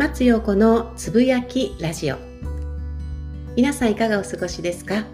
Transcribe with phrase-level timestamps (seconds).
[0.00, 2.16] 松陽子のつぶやきラジオ。
[3.54, 5.04] 皆さんいかがお過ごしですか？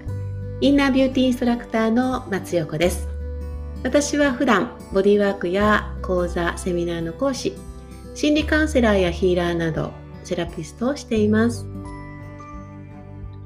[0.61, 3.09] インナービューティーインストラクターの松陽子です。
[3.83, 7.55] 私は普段ボディワークや講座セミナーの講師
[8.15, 9.91] 心理カウンセラーやヒーラーなど
[10.23, 11.67] セラピストをしています。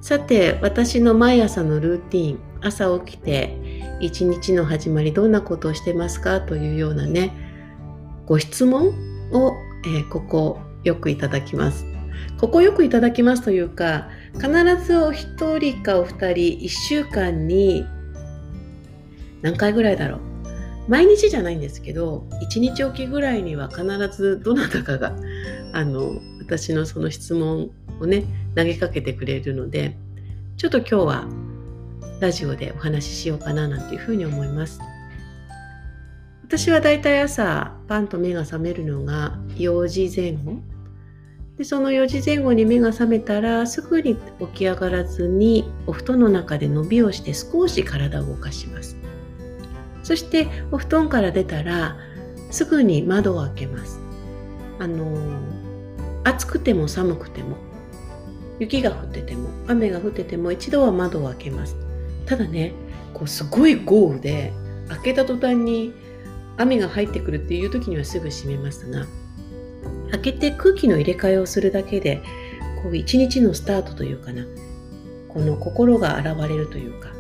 [0.02, 3.56] さて私の毎朝のルーティン朝起きて
[4.02, 6.42] 一日の始まりどんなことをしてますか？
[6.42, 7.32] というようなね
[8.26, 8.88] ご質問
[9.32, 9.54] を、
[9.86, 11.90] えー、ここよくいただきます。
[12.40, 14.48] ここよくいただきますというか必
[14.82, 17.86] ずお一人かお二人1週間に
[19.42, 20.20] 何回ぐらいだろう
[20.88, 25.14] 毎日じゃないんですけど1日おきぐらいには必ずどなたかが
[25.72, 27.70] あの私のその質問
[28.00, 28.24] をね
[28.56, 29.94] 投げかけてくれるので
[30.56, 31.28] ちょっと今日は
[32.20, 34.80] ラジオでお話ししようかななんていうふうに思います。
[36.44, 40.60] 私はだいたい朝パンと目が覚めるのが4時前後
[41.60, 48.96] でその4時前後に目が覚めたらすぐに起き上がらずにお布団の中で伸びをして少し体を動かします。
[50.02, 51.98] そしてお布団から出たら
[52.50, 54.00] すぐに窓を開けます。
[54.78, 55.38] あの
[56.24, 57.58] 暑くても寒くても
[58.58, 61.76] 雪が降ってても雨が降ってても一度は窓を開けます。
[62.24, 62.72] ただね
[63.12, 64.54] こうすごい豪雨で
[64.88, 65.92] 開けた途端に
[66.56, 69.04] 雨が入ってくるっていう時にはすぐ閉めますが
[70.10, 72.22] 開けて空気の入れ替えをするだけで
[72.82, 74.44] こう一日のスタートというかな
[75.28, 77.10] この心が現れるというか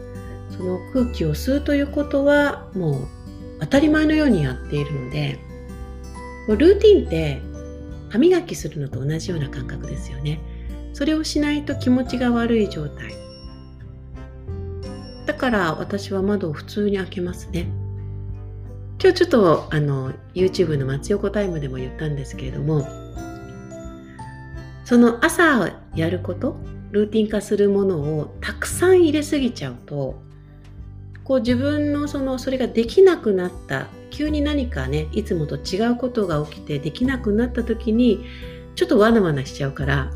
[0.50, 3.08] その空気を吸うということはもう
[3.60, 5.38] 当たり前のようにやっているので
[6.48, 7.40] ルーティンって
[8.10, 10.40] 歯磨きするのと同じような感覚ですよね。
[10.92, 13.14] それをしないと気持ちが悪い状態。
[15.26, 17.68] だから私は窓を普通に開けますね。
[19.02, 22.86] 今日ちょっとあの YouTube の松横タイムでも言ったんですけれども
[24.84, 26.56] その朝やること
[26.90, 30.20] ルーティン化するものをたくさん入れすぎちゃうと
[31.24, 38.26] こう自分のそのそれができなくなった急に何かねいつもと違うことが起きてできなくなった時に
[38.74, 40.10] ちょっとわなわなしちゃうから。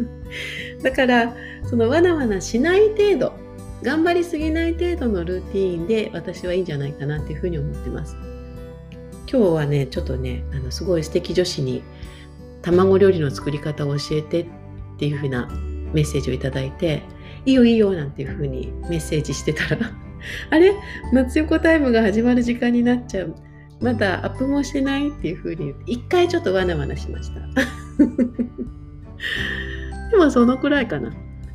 [0.82, 1.34] だから
[1.64, 3.43] そのわなわなしない程度
[3.84, 8.16] 頑張りすぎない程度のルーティーンで私はいいんじゃないかなっていうふうに思ってます。
[9.30, 11.82] 今日はね、ちょっとね、あのすごい素敵女子に
[12.62, 14.46] 卵料理の作り方を教えてっ
[14.98, 15.48] ていうふうな
[15.92, 17.02] メッセージをいただいて、
[17.44, 19.92] いいよいいよなんていうふうにメッセージしてたら
[20.48, 20.72] あれ？
[21.12, 23.34] 松横タイムが始まる時間になっちゃう。
[23.80, 27.40] まだアップもしてないっていうふうに、一回ちょっとわなわなしました。
[30.10, 31.12] でもそのくらいかな。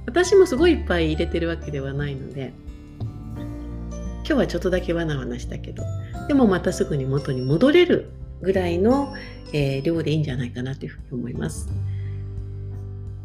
[0.09, 2.51] 私もすごいいっぱい入れてるわけではないので
[2.99, 5.83] 今日はちょっとだけわなわなしたけど
[6.27, 8.09] でもまたすぐに元に戻れる
[8.41, 9.13] ぐらいの、
[9.53, 11.69] えー、量でいいんじゃないかなというふうに思います。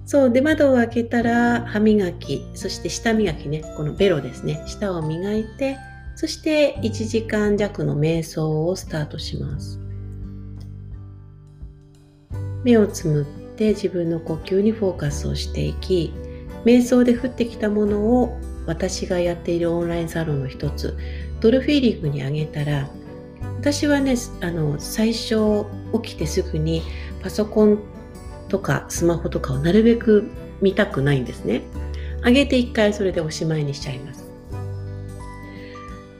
[0.04, 5.78] そうで窓を開けたら歯磨きそして舌磨きねこのベロですね舌を磨いて
[6.16, 9.80] そして1時間弱の瞑想をスタートします
[12.62, 13.24] 目をつむっ
[13.56, 16.12] て自分の呼吸にフォーカスをしていき
[16.64, 20.96] 瞑想で降ってきたものを私がやっているオンラインサロンの一つ
[21.40, 22.88] ドルフィーリングにあげたら
[23.58, 25.64] 私はねあの最初
[26.02, 26.82] 起きてすぐに
[27.22, 27.78] パソコン
[28.48, 30.30] とかスマホとかをなるべく
[30.60, 31.62] 見たくないんですね。
[32.24, 34.24] 上げて一回それでおしまいにしちゃいます。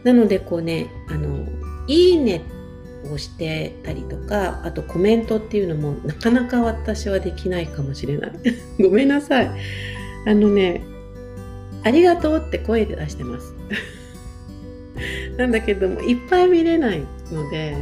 [0.05, 1.47] なのでこうねあの
[1.87, 2.43] いいね
[3.13, 8.33] をしてたりとかあとコメントっていうのもなかなか私はできないかもしれない
[8.81, 9.51] ごめんなさい
[10.27, 10.83] あのね、
[11.83, 13.55] ありがとうって声で出してます。
[15.37, 17.77] なんだけども、いっぱい見れないので、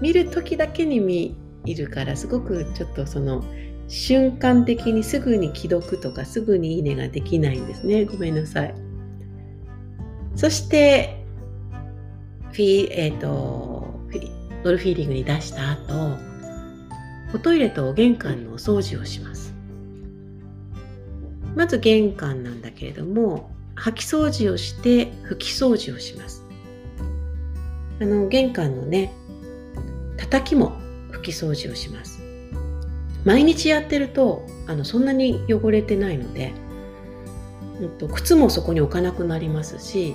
[0.00, 3.44] 見る時だけに見るから、すごくちょっとその、
[3.88, 8.04] 瞬間的にすぐに既読とかすぐにいいねができないんですね。
[8.04, 8.74] ごめんなさい。
[10.36, 11.24] そして、
[12.52, 13.94] フィえっ、ー、と、
[14.62, 16.16] ドルフィーリングに出した後、
[17.34, 19.53] おトイレと玄関のお掃除をします。
[21.54, 26.42] まず玄関なんだけれども掃き掃除をして拭き掃除をします。
[28.00, 29.12] あの玄関のね
[30.16, 30.72] 叩きも
[31.12, 32.22] 拭き掃除をします。
[33.24, 36.52] 毎日やってるとあのそんなに汚れてないので、
[37.80, 40.14] うんと、靴もそこに置かなくなりますし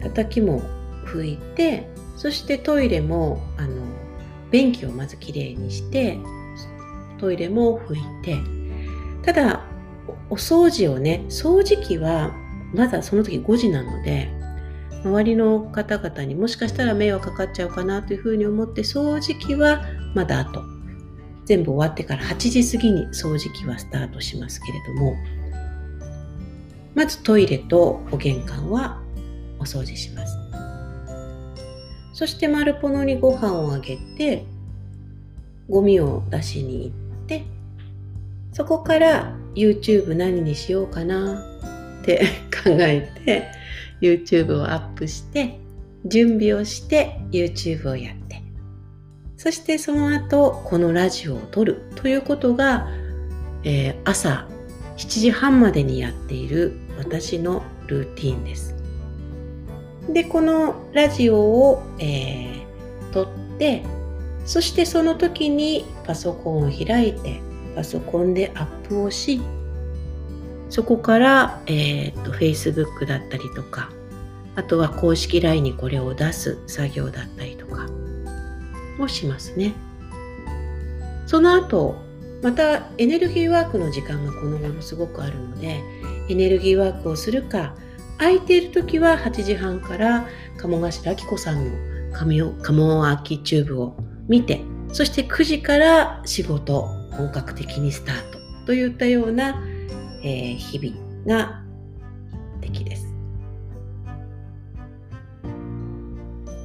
[0.00, 0.62] 叩きも
[1.04, 3.82] 拭いてそしてトイレもあの
[4.50, 6.18] 便器をまずきれいにして
[7.18, 8.38] トイレも拭いて
[9.22, 9.62] ただ
[10.30, 12.32] お掃除をね掃除機は
[12.72, 14.28] まだその時5時なので
[15.04, 19.82] 周りの方々にもしかしたら迷惑かかっちゃうかなというふうに思って掃除機は
[20.14, 20.62] まだ後。
[21.50, 25.16] 全部終わってから8時過ぎに掃除機はスタートしますけれども
[26.94, 29.02] まずトイレとお玄関は
[29.58, 30.36] お掃除します。
[32.12, 34.44] そしてマルポノにご飯をあげて
[35.68, 37.44] ゴミを出しに行って
[38.52, 41.44] そこから YouTube 何にしようかな
[42.00, 42.24] って
[42.64, 43.48] 考えて
[44.00, 45.58] YouTube をアップして
[46.04, 48.42] 準備をして YouTube をやって
[49.36, 52.88] そしてその後このラジオを撮るということが、
[53.64, 54.46] えー、朝
[54.96, 58.76] 7時半までにやっている私のルーティンです。
[60.12, 63.82] でこのラジオを、えー、撮って
[64.44, 67.40] そしてその時にパソコンを開いて
[67.80, 69.40] パソコンでアップをし
[70.68, 73.90] そこから、えーと、Facebook だったりとか
[74.54, 77.86] あとは公式 LINE にこれを出す作業だったりとか
[78.98, 79.72] をしますね。
[81.26, 81.96] その後
[82.42, 85.82] またエネルギーワークの時間がこの頃すごくあるので
[86.28, 87.74] エネルギーワークをするか
[88.18, 90.28] 空いている時は8時半から
[90.58, 92.12] 鴨頭明子さんの
[92.62, 93.96] 鴨秋チューブを
[94.28, 94.60] 見て
[94.92, 99.62] そして9時から仕事本格的にスタートといったような、
[100.22, 100.96] えー、日々
[101.26, 101.62] が
[102.62, 103.14] 敵です。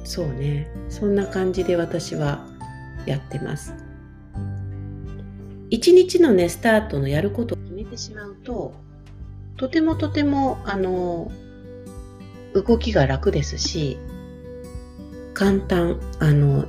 [0.04, 2.46] そうねそんな感じで私は
[3.04, 3.74] やってます。
[5.68, 8.72] 一日のねスタートのやることを決めてしまうと
[9.58, 11.30] とてもとてもあの
[12.54, 13.98] 動きが楽ですし
[15.34, 16.66] 簡単あの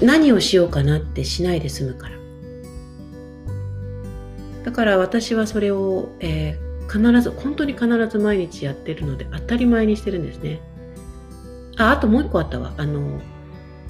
[0.00, 2.21] 何をしようかなってしないで済むから
[4.72, 10.62] だから私はそれを、えー、必ず本当に必ず毎日やってるので当たり前にしてるんですね。
[11.76, 12.72] ああともう一個あったわ。
[12.78, 13.20] あの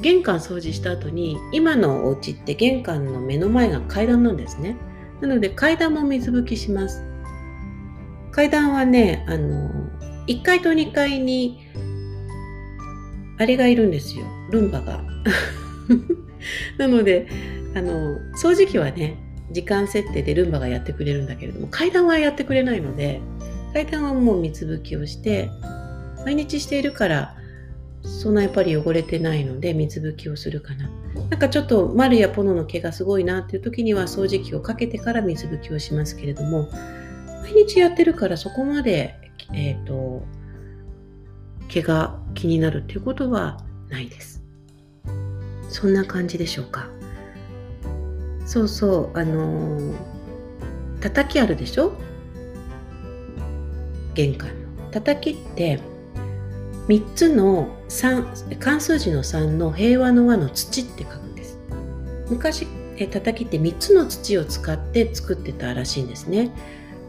[0.01, 4.77] 玄関掃除した後に今のお家って玄関の目の前が階段なんですね。
[5.21, 7.05] なので階段も水拭きします。
[8.33, 9.71] 階段はねあの
[10.27, 11.61] 1階と2階に
[13.39, 14.25] あれがいるんですよ。
[14.51, 15.01] ルンバが。
[16.77, 17.29] なので
[17.77, 19.17] あの掃除機はね
[19.51, 23.21] 時間設定でルンバがやってくれるんだけれども階段はやってくれないので
[23.73, 25.51] 階段はもう水拭きをして
[26.25, 27.37] 毎日しているから
[28.03, 30.91] そんなやっぱり汚れてないので水拭きをするかな。
[31.31, 36.69] なんかちょっと丸やポノの毛がすごいなっていう時には掃除機をかけてから水拭きをしますけれども
[37.43, 39.15] 毎日やってるからそこまで、
[39.53, 40.23] えっ、ー、と
[41.69, 44.43] 毛が気になるっていうことはないです。
[45.69, 46.89] そんな感じでしょうか。
[48.47, 49.95] そうそう、あのー、
[51.01, 51.93] 叩きあるでしょ？
[54.15, 54.55] 玄関の。
[54.91, 55.81] 叩きって
[56.89, 61.59] 3つの3漢数字の3の平和の和の土って書くんです。
[62.29, 62.67] 昔
[62.97, 66.51] え叩きって3つの土を使って作ってたらしいんですね。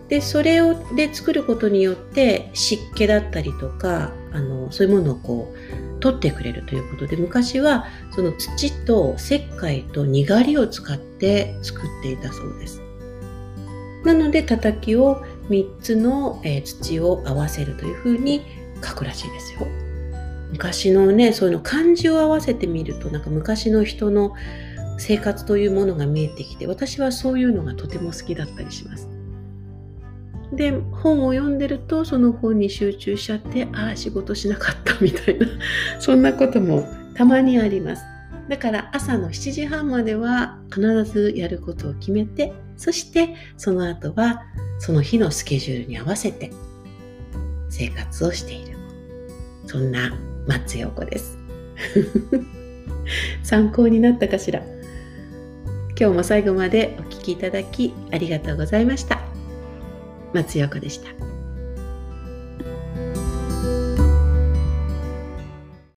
[0.07, 5.57] でそれをで作ることによって湿気だったりとかあのそういうものをこう
[6.03, 12.81] 取ってくれるということで昔はその土と石灰とにがりを使って作っていたそうです。
[14.03, 18.41] なので叩きを3つの、えー、土を合わせるというふうに
[18.85, 19.61] 書くらしいですよ。
[20.51, 24.33] 昔のねそういうの漢字を合わせてみるとなんか昔の人の
[24.97, 29.12] 生活というものが見えてきて私はそういうのがとても好きだったりします。
[30.56, 35.48] で本を読んでるとその本に集中しちゃってああ仕事しなかったみたいな。
[36.00, 38.04] そんなこともたまにあります。
[38.50, 44.44] だから朝の7時半までは必ずやることを決めてそしてその後は
[44.80, 46.52] その日のスケジュールに合わせて
[47.69, 48.78] 生活をしている。
[49.66, 50.14] そんな
[50.48, 51.38] 松陽子です。
[53.44, 54.62] 参考になったかしら。
[56.00, 59.22] 今日も最後までお聴きいただきありがとうございました。
[60.33, 61.32] 松陽子でした。